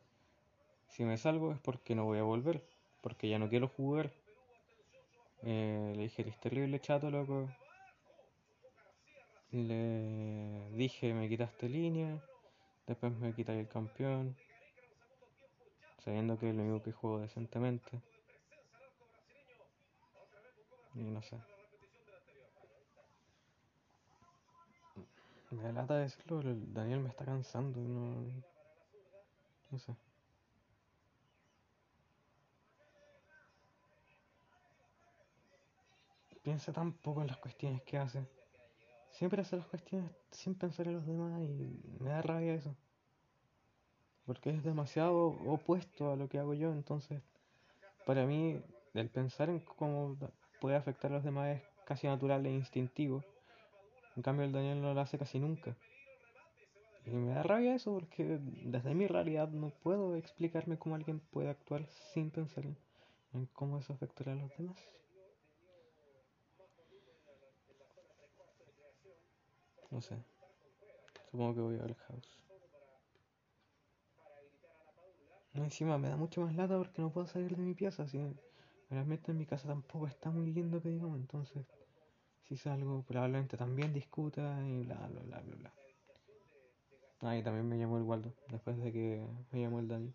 si 0.90 1.04
me 1.04 1.18
salgo 1.18 1.52
es 1.52 1.60
porque 1.60 1.96
no 1.96 2.06
voy 2.06 2.20
a 2.20 2.24
volver, 2.24 2.64
porque 3.02 3.30
ya 3.30 3.40
no 3.40 3.50
quiero 3.50 3.68
jugar. 3.68 4.12
Eh, 5.44 5.94
le 5.96 6.04
dije, 6.04 6.22
eres 6.22 6.40
terrible 6.40 6.80
chato, 6.80 7.10
loco. 7.10 7.50
Le 9.52 10.70
dije, 10.72 11.14
me 11.14 11.30
quitaste 11.30 11.70
línea, 11.70 12.22
después 12.86 13.14
me 13.14 13.34
quitáis 13.34 13.60
el 13.60 13.68
campeón, 13.68 14.36
sabiendo 16.04 16.38
que 16.38 16.50
es 16.50 16.56
lo 16.56 16.64
único 16.64 16.84
que 16.84 16.92
juego 16.92 17.20
decentemente. 17.20 18.02
Y 20.98 21.04
no 21.04 21.22
sé. 21.22 21.38
Me 25.52 25.72
lata 25.72 25.98
decirlo, 25.98 26.40
pero 26.40 26.56
Daniel 26.74 27.02
me 27.02 27.10
está 27.10 27.24
cansando, 27.24 27.80
no. 27.80 28.44
No 29.70 29.80
sé. 29.80 29.96
Piensa 36.42 36.74
tan 36.74 36.94
poco 36.94 37.22
en 37.22 37.28
las 37.28 37.38
cuestiones 37.38 37.84
que 37.84 37.98
hace. 37.98 38.28
Siempre 39.12 39.42
hace 39.42 39.58
las 39.58 39.68
cuestiones 39.68 40.12
sin 40.32 40.56
pensar 40.56 40.88
en 40.88 40.94
los 40.94 41.06
demás 41.06 41.40
y 41.42 41.80
me 42.00 42.10
da 42.10 42.22
rabia 42.22 42.56
eso. 42.56 42.76
Porque 44.26 44.50
es 44.50 44.64
demasiado 44.64 45.28
opuesto 45.28 46.12
a 46.12 46.16
lo 46.16 46.28
que 46.28 46.40
hago 46.40 46.54
yo, 46.54 46.72
entonces 46.72 47.22
para 48.06 48.26
mí 48.26 48.62
el 48.94 49.10
pensar 49.10 49.50
en 49.50 49.60
cómo 49.60 50.18
puede 50.60 50.76
afectar 50.76 51.12
a 51.12 51.16
los 51.16 51.24
demás 51.24 51.58
es 51.58 51.62
casi 51.86 52.08
natural 52.08 52.46
e 52.46 52.52
instintivo. 52.52 53.24
En 54.16 54.24
cambio 54.24 54.46
el 54.46 54.52
Daniel 54.52 54.82
no 54.82 54.94
lo 54.94 55.02
hace 55.02 55.18
casi 55.18 55.40
nunca. 55.40 55.76
Y 57.06 57.12
me 57.12 57.34
da 57.34 57.44
rabia 57.44 57.76
eso 57.76 57.94
porque 57.94 58.40
desde 58.42 58.94
mi 58.94 59.08
realidad 59.08 59.48
no 59.50 59.70
puedo 59.70 60.16
explicarme 60.16 60.78
cómo 60.78 60.96
alguien 60.96 61.20
puede 61.20 61.50
actuar 61.50 61.86
sin 62.14 62.32
pensar 62.32 62.66
en, 62.66 62.78
cómo 63.54 63.78
eso 63.78 63.94
afectará 63.94 64.34
a 64.34 64.36
los 64.36 64.58
demás. 64.58 64.78
No 69.90 70.02
sé. 70.02 70.18
Supongo 71.32 71.56
que 71.56 71.62
voy 71.62 71.76
a 71.76 71.84
ver 71.84 71.96
House. 71.96 72.38
encima 75.54 75.98
me 75.98 76.10
da 76.10 76.18
mucho 76.18 76.42
más 76.42 76.56
lata 76.56 76.78
porque 76.78 77.02
no 77.02 77.12
puedo 77.12 77.28
salir 77.28 77.56
de 77.56 77.62
mi 77.62 77.74
pieza. 77.74 78.04
Así 78.04 78.20
realmente 78.90 79.32
en 79.32 79.38
mi 79.38 79.46
casa 79.46 79.68
tampoco 79.68 80.08
está 80.08 80.30
muy 80.30 80.52
lindo 80.52 80.82
que 80.82 80.90
digamos. 80.90 81.20
Entonces, 81.20 81.66
si 82.48 82.58
salgo, 82.58 83.04
probablemente 83.04 83.58
también 83.58 83.94
discuta 83.94 84.62
y 84.66 84.84
bla, 84.84 84.96
bla, 85.08 85.22
bla, 85.22 85.42
bla, 85.42 85.56
bla. 85.56 85.74
Ah, 87.22 87.36
y 87.36 87.44
también 87.44 87.68
me 87.68 87.78
llamó 87.78 87.98
el 87.98 88.04
Waldo, 88.04 88.32
después 88.50 88.78
de 88.78 88.92
que 88.92 89.28
me 89.52 89.62
llamó 89.62 89.80
el 89.80 89.88
Dani. 89.88 90.14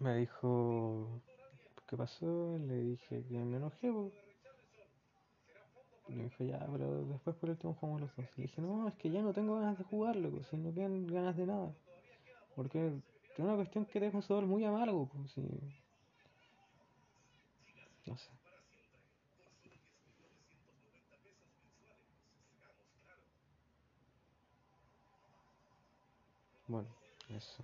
me 0.00 0.16
dijo, 0.16 1.20
¿qué 1.88 1.96
pasó? 1.96 2.58
Le 2.58 2.82
dije 2.82 3.24
que 3.28 3.38
me 3.38 3.56
enojé. 3.56 3.88
Y 6.08 6.12
me 6.12 6.24
dijo, 6.24 6.44
ya, 6.44 6.66
pero 6.70 7.04
después 7.04 7.36
por 7.36 7.50
último 7.50 7.74
jugamos 7.74 8.02
los 8.02 8.16
dos. 8.16 8.26
Le 8.36 8.42
dije, 8.44 8.62
no, 8.62 8.88
es 8.88 8.94
que 8.94 9.10
ya 9.10 9.22
no 9.22 9.32
tengo 9.32 9.56
ganas 9.56 9.76
de 9.78 9.84
jugar, 9.84 10.16
loco, 10.16 10.42
si 10.44 10.56
no 10.56 10.70
tienen 10.70 11.06
ganas 11.06 11.36
de 11.36 11.46
nada. 11.46 11.74
Porque 12.58 12.88
es 12.88 13.38
una 13.38 13.54
cuestión 13.54 13.84
que 13.84 14.00
deja 14.00 14.16
un 14.16 14.22
sabor 14.24 14.44
muy 14.44 14.64
amargo, 14.64 15.08
pues, 15.14 15.30
sí. 15.30 15.42
No 18.04 18.16
sé. 18.18 18.28
Bueno, 26.66 26.88
eso. 27.28 27.62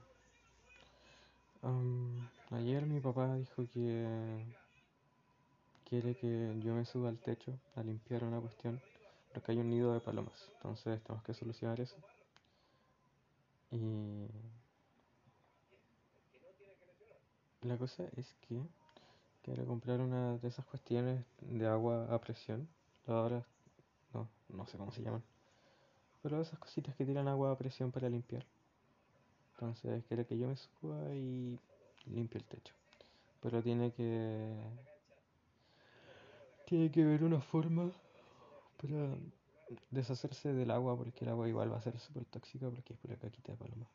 ayer 2.53 2.87
mi 2.87 3.01
papá 3.01 3.35
dijo 3.35 3.67
que 3.75 4.07
quiere 5.87 6.15
que 6.15 6.55
yo 6.63 6.73
me 6.73 6.85
suba 6.85 7.09
al 7.09 7.19
techo 7.19 7.59
a 7.75 7.83
limpiar 7.83 8.23
una 8.23 8.39
cuestión 8.39 8.81
porque 9.33 9.51
hay 9.51 9.59
un 9.59 9.71
nido 9.71 9.93
de 9.93 9.99
palomas. 9.99 10.53
Entonces 10.59 11.03
tenemos 11.03 11.25
que 11.25 11.35
solucionar 11.35 11.81
eso. 11.81 11.97
Y 13.73 14.29
la 17.64 17.76
cosa 17.78 18.04
es 18.16 18.35
que 18.47 18.61
quiero 19.42 19.66
comprar 19.66 20.00
una 20.00 20.37
de 20.38 20.49
esas 20.49 20.64
cuestiones 20.66 21.25
de 21.40 21.66
agua 21.66 22.06
a 22.12 22.21
presión. 22.21 22.68
Ahora 23.06 23.44
no, 24.12 24.28
no 24.49 24.66
sé 24.66 24.76
cómo 24.76 24.92
se 24.92 25.02
llaman. 25.02 25.23
Pero 26.23 26.40
esas 26.40 26.59
cositas 26.59 26.94
que 26.94 27.04
tiran 27.04 27.28
agua 27.28 27.50
a 27.50 27.59
presión 27.59 27.90
para 27.90 28.09
limpiar. 28.09 28.44
Entonces 29.54 30.04
quiere 30.06 30.26
que 30.26 30.38
yo 30.38 30.49
me 30.49 30.56
suba 30.56 31.14
y 31.14 31.59
limpie 32.06 32.40
el 32.40 32.47
techo. 32.47 32.75
Pero 33.42 33.62
tiene 33.62 33.92
que. 33.92 34.54
Tiene 36.66 36.90
que 36.90 37.02
haber 37.02 37.25
una 37.25 37.40
forma 37.40 37.90
para 38.80 39.16
deshacerse 39.90 40.52
del 40.52 40.71
agua, 40.71 40.97
porque 40.97 41.25
el 41.25 41.30
agua 41.30 41.49
igual 41.49 41.73
va 41.73 41.76
a 41.76 41.83
ser 41.83 41.99
súper 41.99 42.25
tóxica 42.25 42.68
porque 42.71 42.94
es 42.94 42.99
pura 42.99 43.16
caquita 43.16 43.52
de 43.52 43.59
paloma. 43.59 43.87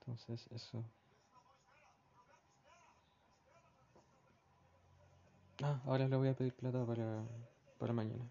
Entonces, 0.00 0.46
eso. 0.52 0.84
Ah, 5.62 5.80
ahora 5.86 6.06
le 6.06 6.16
voy 6.16 6.28
a 6.28 6.34
pedir 6.34 6.54
plata 6.54 6.84
para, 6.84 7.22
para 7.78 7.92
mañana. 7.92 8.24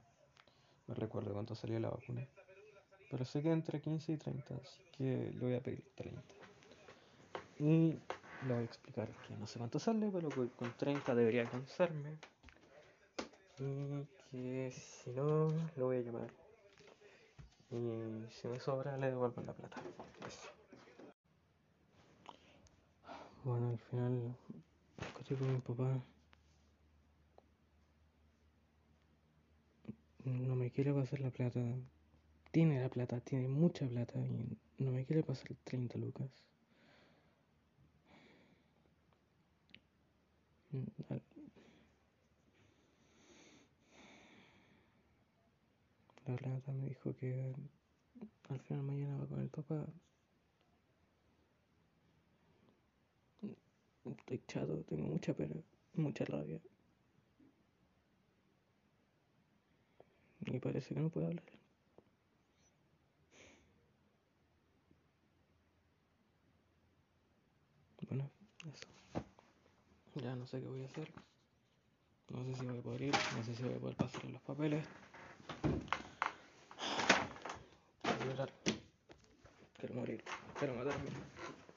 No 0.88 0.94
recuerdo 0.96 1.34
cuánto 1.34 1.56
salió 1.56 1.80
la 1.80 1.90
vacuna. 1.90 2.26
Pero 3.12 3.26
sé 3.26 3.42
que 3.42 3.52
entre 3.52 3.82
15 3.82 4.14
y 4.14 4.18
30, 4.18 4.56
así 4.56 4.82
que 4.98 5.32
le 5.34 5.40
voy 5.40 5.56
a 5.56 5.62
pedir 5.62 5.84
30. 5.96 6.22
Y 7.60 8.00
le 8.46 8.54
voy 8.54 8.62
a 8.62 8.66
explicar 8.66 9.10
que 9.28 9.36
no 9.36 9.48
sé 9.48 9.58
cuánto 9.58 9.80
sale, 9.80 10.10
pero 10.12 10.30
con 10.30 10.72
30 10.78 11.16
debería 11.16 11.42
alcanzarme. 11.42 12.18
Y 13.60 14.06
que 14.32 14.72
si 14.72 15.12
no, 15.12 15.48
lo 15.76 15.86
voy 15.86 15.98
a 15.98 16.02
llamar. 16.02 16.30
Y 17.72 18.32
si 18.32 18.48
me 18.48 18.60
sobra, 18.60 18.96
le 18.98 19.08
devuelvo 19.08 19.42
la 19.42 19.54
plata. 19.54 19.82
Bueno, 23.44 23.70
al 23.70 23.80
final, 23.80 24.36
estoy 25.20 25.38
con 25.38 25.54
mi 25.54 25.60
papá. 25.60 26.02
No 30.26 30.56
me 30.68 30.72
quiere 30.74 30.94
pasar 30.94 31.22
la 31.22 31.32
plata. 31.32 31.62
Tiene 32.52 32.82
la 32.82 32.90
plata, 32.90 33.22
tiene 33.22 33.48
mucha 33.48 33.88
plata 33.88 34.20
y 34.20 34.58
no 34.84 34.92
me 34.92 35.06
quiere 35.06 35.24
pasar 35.24 35.56
30 35.64 35.98
lucas. 35.98 36.30
La 46.26 46.36
Renata 46.36 46.74
me 46.74 46.90
dijo 46.90 47.16
que 47.16 47.54
al 48.50 48.60
final 48.60 48.84
mañana 48.84 49.20
va 49.20 49.28
con 49.28 49.40
el 49.40 49.50
papá. 49.50 49.88
Estoy 54.04 54.42
chato, 54.48 54.84
tengo 54.84 55.08
mucha 55.08 55.34
pena, 55.34 55.56
mucha 55.94 56.26
rabia. 56.26 56.60
Y 60.48 60.60
parece 60.60 60.96
que 60.96 61.02
no 61.02 61.10
puedo 61.10 61.28
hablar. 61.28 61.44
Bueno, 68.10 68.30
eso. 68.74 68.88
Ya 70.16 70.36
no 70.36 70.48
sé 70.48 70.62
qué 70.62 70.68
voy 70.68 70.84
a 70.84 70.86
hacer. 70.86 71.12
No 72.30 72.44
sé 72.46 72.56
si 72.56 72.66
voy 72.66 72.78
a 72.78 72.82
poder 72.82 73.02
ir, 73.02 73.16
no 73.36 73.44
sé 73.44 73.56
si 73.56 73.64
voy 73.64 73.74
a 73.74 73.80
poder 73.80 73.96
pasar 73.98 74.26
los 74.26 74.42
papeles. 74.42 74.86
Quiero 78.02 78.26
llorar. 78.26 78.50
Quiero 79.78 79.96
morir. 79.96 80.24
Quiero 80.58 80.76
matarme. 80.76 81.10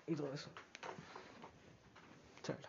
Y 0.06 0.14
todo 0.14 0.32
eso. 0.32 0.50
Chala. 2.42 2.68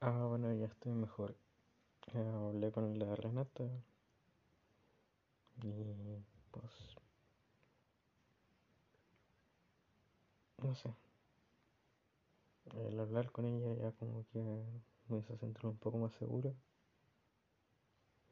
Ah, 0.00 0.26
bueno, 0.28 0.52
ya 0.54 0.66
estoy 0.66 0.92
mejor. 0.92 1.36
hablé 2.14 2.70
con 2.70 2.98
la 2.98 3.14
Renata. 3.16 3.64
Y 5.62 6.22
pues... 6.50 6.72
No 10.62 10.74
sé. 10.74 10.94
El 12.74 12.98
hablar 12.98 13.30
con 13.30 13.46
ella 13.46 13.74
ya 13.74 13.92
como 13.92 14.26
que 14.32 14.42
me 15.08 15.18
hizo 15.18 15.36
sentir 15.36 15.66
un 15.66 15.76
poco 15.76 15.98
más 15.98 16.12
seguro. 16.14 16.54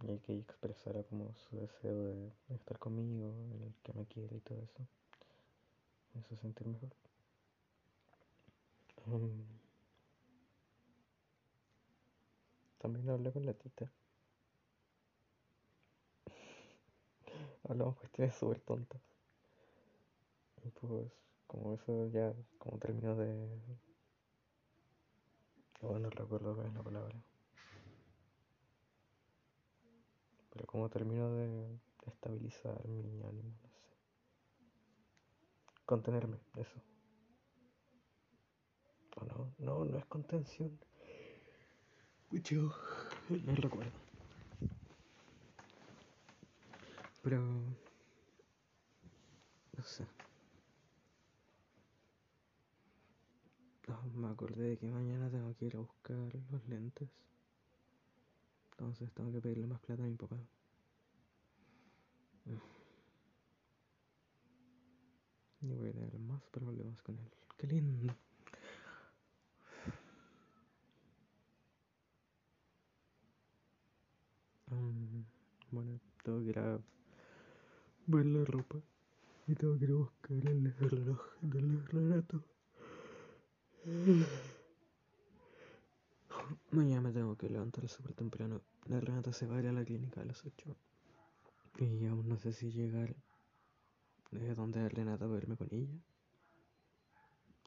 Y 0.03 0.19
que 0.19 0.33
ella 0.33 0.43
expresara 0.43 1.03
como 1.05 1.35
su 1.35 1.57
deseo 1.57 1.95
de 1.95 2.33
estar 2.55 2.79
conmigo, 2.79 3.33
el 3.63 3.75
que 3.83 3.93
me 3.95 4.07
quiere 4.07 4.37
y 4.37 4.41
todo 4.41 4.61
eso. 4.63 4.87
Me 6.13 6.21
hizo 6.21 6.37
sentir 6.37 6.67
mejor. 6.67 6.91
Um, 9.07 9.45
también 12.79 13.09
hablé 13.11 13.33
con 13.33 13.47
la 13.47 13.55
tita. 13.55 13.91
Hablamos 17.69 17.97
cuestiones 17.97 18.35
súper 18.35 18.61
tontas. 18.61 19.01
Y 20.65 20.71
pues, 20.71 21.13
como 21.47 21.75
eso 21.75 22.09
ya, 22.09 22.33
como 22.59 22.79
terminó 22.79 23.15
de. 23.17 23.47
Oh, 25.83 25.99
no 25.99 26.09
recuerdo 26.09 26.55
cuál 26.55 26.69
es 26.69 26.75
la 26.75 26.83
palabra. 26.83 27.23
Pero 30.51 30.67
como 30.67 30.89
terminó 30.89 31.31
de 31.35 31.79
estabilizar 32.07 32.87
mi 32.87 33.23
ánimo, 33.25 33.53
no 33.61 33.69
sé. 33.69 33.75
Contenerme, 35.85 36.39
eso. 36.57 36.81
¿O 39.17 39.25
no? 39.25 39.55
No, 39.59 39.85
no 39.85 39.99
es 39.99 40.07
contención. 40.07 40.79
Mucho. 42.31 42.75
No 43.29 43.55
recuerdo. 43.55 44.04
Pero... 47.25 47.41
No 49.77 49.83
sé. 49.83 50.07
No, 53.89 54.03
me 54.15 54.29
acordé 54.29 54.69
de 54.69 54.77
que 54.77 54.91
mañana 54.91 55.31
tengo 55.31 55.55
que 55.57 55.65
ir 55.65 55.77
a 55.77 55.81
buscar 55.81 56.17
los 56.51 56.69
lentes. 56.69 57.09
Entonces 58.73 59.11
tengo 59.13 59.33
que 59.33 59.41
pedirle 59.41 59.67
más 59.67 59.81
plata 59.81 60.03
a 60.03 60.07
mi 60.07 60.17
papá. 60.17 60.37
Y 65.63 65.73
voy 65.73 65.89
a 65.89 65.93
tener 65.93 66.19
más 66.19 66.43
problemas 66.51 67.01
con 67.01 67.19
él. 67.19 67.31
¡Qué 67.57 67.67
lindo! 67.67 68.15
Um, 74.71 75.25
bueno, 75.71 75.99
tengo 76.23 76.45
que 76.45 76.53
ver 78.07 78.27
la 78.27 78.45
ropa. 78.45 78.79
Y 79.47 79.55
tengo 79.55 79.79
que 79.79 79.87
a 79.87 79.95
buscar 79.95 80.47
el 80.49 80.75
reloj 80.79 81.21
del 81.43 81.87
relato. 81.87 82.43
Mañana 86.71 87.01
me 87.03 87.13
tengo 87.13 87.37
que 87.37 87.49
levantar 87.49 87.89
súper 87.89 88.15
temprano. 88.15 88.63
La 88.87 89.01
Renata 89.01 89.33
se 89.33 89.47
va 89.47 89.57
a 89.57 89.61
ir 89.61 89.69
a 89.69 89.73
la 89.73 89.85
clínica 89.85 90.23
a 90.23 90.25
las 90.25 90.45
8. 90.45 90.77
Y 91.81 92.07
aún 92.07 92.29
no 92.29 92.39
sé 92.39 92.53
si 92.53 92.71
llegar 92.71 93.15
desde 94.31 94.55
donde 94.55 94.89
Renata 94.89 95.27
verme 95.27 95.57
con 95.57 95.69
ella. 95.73 95.99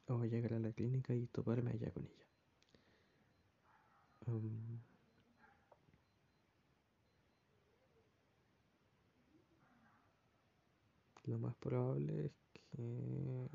O 0.08 0.24
llegar 0.26 0.54
a 0.54 0.60
la 0.60 0.72
clínica 0.72 1.14
y 1.14 1.28
toparme 1.28 1.72
allá 1.72 1.92
con 1.92 2.06
ella. 2.06 2.26
Um, 4.26 4.80
lo 11.28 11.38
más 11.38 11.56
probable 11.56 12.26
es 12.26 12.32
que 12.72 13.50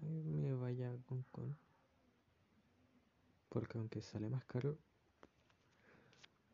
me 0.00 0.54
vaya 0.54 0.96
con 1.06 1.22
con. 1.32 1.56
Porque 3.48 3.78
aunque 3.78 4.02
sale 4.02 4.28
más 4.28 4.44
caro, 4.44 4.78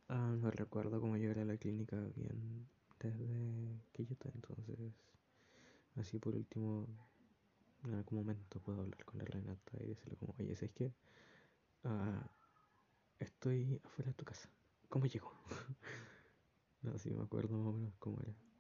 ah, 0.08 0.34
no 0.40 0.50
recuerdo 0.50 1.00
cómo 1.00 1.16
llegar 1.16 1.40
a 1.40 1.44
la 1.44 1.56
clínica 1.56 1.96
bien 2.16 2.68
desde 3.00 3.80
estoy. 3.92 4.30
Entonces, 4.34 4.78
así 5.96 6.18
por 6.18 6.36
último, 6.36 6.86
en 7.84 7.94
algún 7.94 8.20
momento 8.20 8.60
puedo 8.60 8.82
hablar 8.82 9.04
con 9.04 9.18
la 9.18 9.24
Renata 9.24 9.72
y 9.80 9.88
decirle 9.88 10.16
como, 10.16 10.34
oye, 10.38 10.54
¿sabes 10.54 10.72
qué? 10.72 10.92
Ah, 11.84 12.30
estoy 13.18 13.80
afuera 13.84 14.10
de 14.10 14.14
tu 14.14 14.24
casa. 14.24 14.48
¿Cómo 14.88 15.06
llego? 15.06 15.32
no, 16.82 16.96
sí 16.98 17.10
me 17.10 17.22
acuerdo 17.24 17.58
más 17.58 17.66
o 17.66 17.72
menos 17.72 17.94
cómo 17.98 18.20
era. 18.20 18.51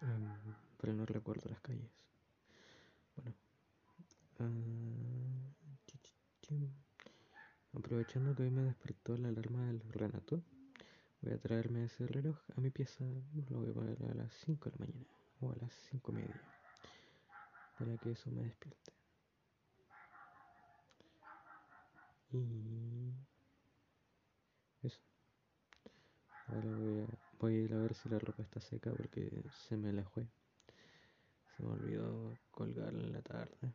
Um, 0.00 0.54
pero 0.80 0.92
no 0.92 1.04
recuerdo 1.06 1.50
las 1.50 1.60
calles. 1.60 1.90
Bueno. 3.16 3.34
Uh, 4.40 5.28
aprovechando 7.74 8.34
que 8.34 8.42
hoy 8.42 8.50
me 8.50 8.62
despertó 8.62 9.16
la 9.16 9.28
alarma 9.28 9.66
del 9.66 9.80
Renato, 9.92 10.42
voy 11.20 11.32
a 11.32 11.38
traerme 11.38 11.84
ese 11.84 12.06
reloj 12.06 12.38
a 12.56 12.60
mi 12.60 12.70
pieza. 12.70 13.04
Lo 13.50 13.60
voy 13.60 13.70
a 13.70 13.74
poner 13.74 14.10
a 14.10 14.14
las 14.14 14.32
5 14.44 14.70
de 14.70 14.78
la 14.78 14.86
mañana 14.86 15.06
o 15.40 15.52
a 15.52 15.56
las 15.56 15.72
5 15.90 16.12
y 16.12 16.14
media. 16.14 16.40
Para 17.78 17.96
que 17.98 18.12
eso 18.12 18.30
me 18.30 18.42
despierte. 18.42 18.92
Y 22.32 23.12
eso. 24.82 25.00
Ahora 26.48 26.70
voy 26.70 27.00
a, 27.00 27.27
voy 27.38 27.54
a 27.54 27.58
ir 27.58 27.74
a 27.74 27.78
ver 27.78 27.94
si 27.94 28.08
la 28.08 28.18
ropa 28.18 28.42
está 28.42 28.60
seca 28.60 28.90
porque 28.92 29.42
se 29.68 29.76
me 29.76 29.92
la 29.92 30.04
fue. 30.04 30.26
Se 31.56 31.62
me 31.62 31.72
olvidó 31.72 32.36
colgarla 32.50 33.02
en 33.02 33.12
la 33.12 33.22
tarde. 33.22 33.72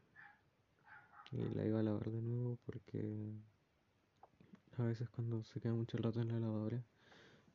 Y 1.32 1.50
la 1.56 1.66
iba 1.66 1.80
a 1.80 1.84
lavar 1.84 2.12
de 2.12 2.22
nuevo 2.22 2.58
porque 2.66 3.34
a 4.78 4.84
veces 4.84 5.10
cuando 5.10 5.44
se 5.44 5.60
queda 5.60 5.74
mucho 5.74 5.98
rato 5.98 6.22
en 6.22 6.30
la 6.30 6.40
lavadora 6.40 6.84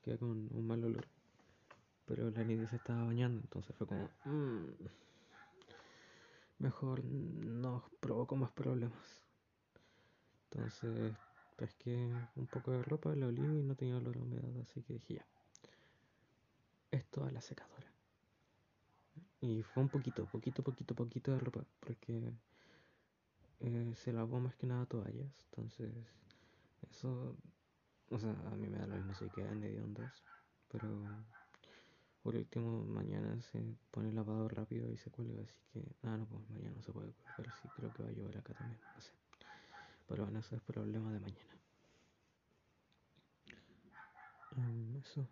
queda 0.03 0.19
con 0.19 0.49
un 0.53 0.67
mal 0.67 0.83
olor. 0.85 1.07
Pero 2.07 2.31
la 2.31 2.43
niña 2.43 2.67
se 2.67 2.77
estaba 2.77 3.05
bañando, 3.05 3.41
entonces 3.41 3.77
fue 3.77 3.87
como... 3.87 4.09
Mmm, 4.25 4.65
mejor 6.59 7.05
no 7.05 7.85
provoco 8.01 8.35
más 8.37 8.51
problemas. 8.53 9.23
Entonces 10.51 11.13
pesqué 11.57 11.97
un 12.37 12.47
poco 12.47 12.73
de 12.73 12.83
ropa, 12.83 13.15
la 13.15 13.27
olí 13.27 13.43
y 13.43 13.63
no 13.63 13.75
tenía 13.75 13.97
olor 13.97 14.17
a 14.17 14.21
humedad, 14.21 14.61
así 14.63 14.83
que 14.83 14.95
dije 14.95 15.15
ya. 15.15 15.27
Esto 16.91 17.25
a 17.25 17.31
la 17.31 17.41
secadora. 17.41 17.87
Y 19.41 19.63
fue 19.63 19.83
un 19.83 19.89
poquito, 19.89 20.27
poquito, 20.27 20.63
poquito, 20.63 20.95
poquito 20.95 21.33
de 21.33 21.39
ropa, 21.39 21.65
porque 21.81 22.33
eh, 23.61 23.93
se 23.95 24.13
lavó 24.13 24.41
más 24.41 24.57
que 24.57 24.67
nada 24.67 24.87
toallas, 24.87 25.33
entonces 25.51 25.93
eso, 26.91 27.37
o 28.11 28.19
sea, 28.19 28.33
a 28.51 28.57
mí 28.57 28.69
me 28.69 28.79
da 28.79 28.87
lo 28.87 28.97
mismo 28.97 29.15
si 29.15 29.31
quedan 29.31 29.61
de 29.61 29.81
ondas, 29.81 30.25
pero 30.69 30.89
por 32.23 32.35
último 32.35 32.85
mañana 32.85 33.41
se 33.43 33.63
pone 33.91 34.13
lavado 34.13 34.49
rápido 34.49 34.91
y 34.93 34.97
se 34.97 35.11
cuelga, 35.11 35.43
así 35.43 35.61
que, 35.73 35.85
ah, 36.03 36.17
no, 36.17 36.27
pues 36.27 36.49
mañana 36.51 36.75
no 36.77 36.83
se 36.83 36.93
puede 36.93 37.13
pero 37.37 37.53
sí 37.53 37.69
creo 37.77 37.93
que 37.93 38.03
va 38.03 38.09
a 38.09 38.13
llover 38.13 38.39
acá 38.39 38.53
también, 38.55 38.81
no 38.97 39.01
sé. 39.01 39.13
Pero 40.09 40.25
bueno, 40.25 40.41
eso 40.41 40.57
es 40.57 40.63
problema 40.63 41.13
de 41.13 41.21
mañana. 41.21 41.55
Um, 44.57 44.97
eso. 44.97 45.29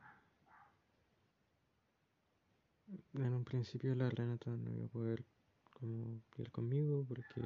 En 3.15 3.35
un 3.35 3.45
principio 3.45 3.95
la 3.95 4.09
Renata 4.09 4.51
no 4.51 4.71
iba 4.71 4.85
a 4.85 4.89
poder 4.89 5.25
como 5.73 6.21
ir 6.39 6.51
conmigo 6.51 7.05
porque 7.09 7.43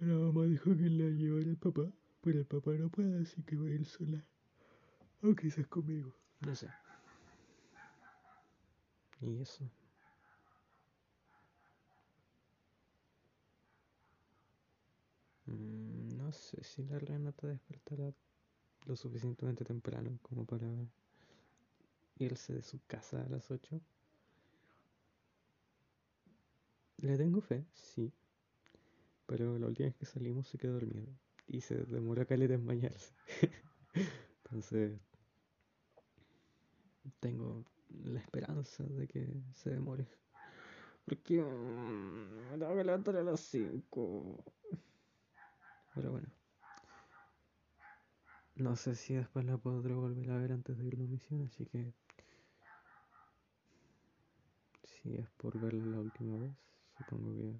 la 0.00 0.14
mamá 0.14 0.44
dijo 0.44 0.76
que 0.76 0.90
la 0.90 1.08
llevara 1.08 1.44
el 1.44 1.56
papá, 1.56 1.90
pero 2.22 2.40
el 2.40 2.46
papá 2.46 2.72
no 2.72 2.88
puede, 2.88 3.22
así 3.22 3.42
que 3.42 3.56
va 3.56 3.66
a 3.66 3.70
ir 3.70 3.86
sola. 3.86 4.22
O 5.22 5.34
quizás 5.34 5.66
conmigo, 5.68 6.12
no 6.40 6.54
sé. 6.54 6.68
Y 9.20 9.36
eso. 9.40 9.64
Mm, 15.46 16.16
no 16.16 16.32
sé 16.32 16.62
si 16.64 16.82
la 16.84 16.98
Renata 16.98 17.46
despertará 17.46 18.12
lo 18.86 18.96
suficientemente 18.96 19.64
temprano 19.64 20.18
como 20.22 20.44
para 20.44 20.66
irse 22.18 22.52
de 22.52 22.62
su 22.62 22.80
casa 22.86 23.22
a 23.22 23.28
las 23.28 23.50
8. 23.50 23.80
Le 26.98 27.16
tengo 27.16 27.40
fe, 27.40 27.64
sí. 27.72 28.12
Pero 29.26 29.58
la 29.58 29.66
última 29.66 29.88
vez 29.88 29.96
que 29.96 30.06
salimos 30.06 30.48
se 30.48 30.58
quedó 30.58 30.74
dormido. 30.74 31.08
Y 31.46 31.60
se 31.60 31.76
demoró 31.84 32.26
caleta 32.26 32.54
en 32.54 32.66
bañarse. 32.66 33.12
Entonces, 34.44 35.00
tengo 37.20 37.64
la 38.04 38.20
esperanza 38.20 38.84
de 38.84 39.08
que 39.08 39.42
se 39.54 39.70
demore. 39.70 40.06
Porque 41.04 41.42
mm, 41.42 42.50
me 42.50 42.58
tengo 42.58 42.76
que 42.76 42.84
levantar 42.84 43.16
a 43.16 43.22
las 43.22 43.40
5. 43.40 44.44
Pero 45.94 46.12
bueno. 46.12 46.28
No 48.54 48.76
sé 48.76 48.94
si 48.94 49.14
después 49.14 49.44
la 49.44 49.56
podré 49.56 49.94
volver 49.94 50.30
a 50.30 50.36
ver 50.36 50.52
antes 50.52 50.76
de 50.76 50.86
ir 50.86 50.96
a 50.96 50.98
la 50.98 51.06
misión, 51.06 51.42
así 51.46 51.66
que 51.66 51.94
si 55.02 55.14
es 55.14 55.28
por 55.36 55.58
verla 55.58 55.84
la 55.84 56.00
última 56.00 56.38
vez, 56.38 56.54
supongo 56.96 57.34
que 57.34 57.58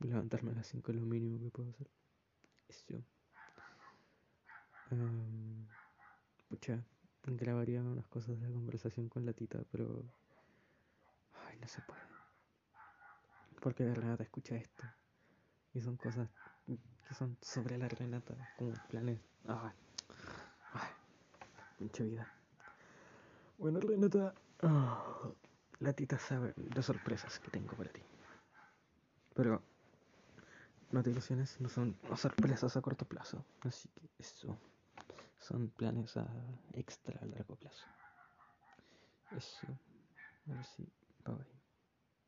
levantarme 0.00 0.52
a 0.52 0.54
las 0.54 0.66
5 0.68 0.92
es 0.92 0.98
lo 0.98 1.06
mínimo 1.06 1.38
que 1.38 1.50
puedo 1.50 1.70
hacer. 1.70 1.88
Eso. 2.68 3.04
Um, 4.90 5.66
pucha, 6.48 6.82
grabaría 7.24 7.80
unas 7.80 8.06
cosas 8.08 8.40
de 8.40 8.48
la 8.48 8.52
conversación 8.52 9.08
con 9.08 9.24
la 9.24 9.32
tita, 9.32 9.62
pero. 9.70 10.04
Ay, 11.46 11.58
no 11.60 11.68
se 11.68 11.80
puede. 11.82 12.00
Porque 13.60 13.84
la 13.84 13.94
Renata 13.94 14.22
escucha 14.22 14.56
esto. 14.56 14.84
Y 15.74 15.80
son 15.80 15.96
cosas 15.96 16.28
que 16.66 17.14
son 17.14 17.36
sobre 17.40 17.78
la 17.78 17.88
Renata, 17.88 18.34
como 18.56 18.72
planes. 18.88 19.20
Ay, 19.46 19.72
ay, 20.72 20.90
mucha 21.78 22.02
vida. 22.02 22.32
Bueno, 23.58 23.80
Renata. 23.80 24.34
Oh, 24.62 25.34
la 25.80 25.92
tita 25.92 26.18
sabe 26.18 26.52
de 26.56 26.82
sorpresas 26.82 27.38
que 27.40 27.50
tengo 27.50 27.74
para 27.76 27.90
ti. 27.90 28.02
Pero 29.34 29.62
no 30.92 31.02
te 31.02 31.10
ilusiones, 31.10 31.60
no 31.60 31.68
son 31.68 31.96
sorpresas 32.16 32.76
a 32.76 32.82
corto 32.82 33.04
plazo. 33.06 33.44
Así 33.62 33.88
que 33.94 34.08
eso 34.18 34.56
son 35.38 35.68
planes 35.70 36.16
a 36.16 36.26
extra 36.74 37.24
largo 37.26 37.56
plazo. 37.56 37.86
Eso. 39.30 39.66
A 40.48 40.54
ver 40.54 40.64
si. 40.64 40.82
Bye 41.24 41.34
bye. 41.34 41.59